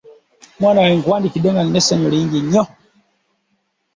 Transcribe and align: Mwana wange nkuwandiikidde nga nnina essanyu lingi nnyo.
Mwana 0.59 0.79
wange 0.81 0.97
nkuwandiikidde 0.99 1.49
nga 1.51 1.61
nnina 1.63 1.79
essanyu 1.81 2.07
lingi 2.13 2.39
nnyo. 2.41 2.63